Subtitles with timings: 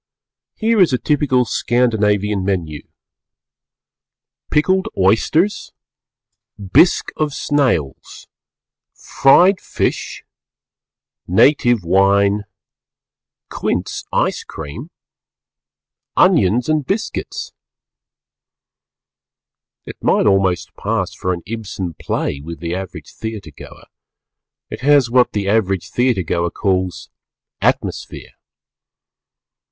[0.55, 2.87] Here is a typical Scandinavian Menu
[4.51, 5.73] Pjkled Ojsters
[6.59, 8.25] Bjsque of Snajls
[8.95, 10.23] Frjed Fjsh
[11.29, 12.45] Natjve Wjne
[13.51, 14.89] Qujnce Jce cream
[16.17, 17.51] Onjons and Bjsqujts
[19.85, 23.85] It might almost pass for an Ibsen Play with the average theatre goer;
[24.71, 27.11] it has what the average theatre goer calls
[27.61, 28.31] "atmosphere."